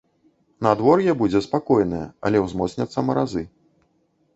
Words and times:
Надвор'е 0.67 1.11
будзе 1.21 1.39
спакойнае, 1.49 2.03
але 2.31 2.37
ўзмоцняцца 2.49 2.99
маразы. 3.11 3.51